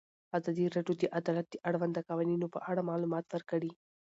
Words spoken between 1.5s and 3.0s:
د اړونده قوانینو په اړه